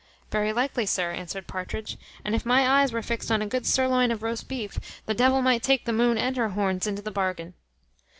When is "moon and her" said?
5.93-6.49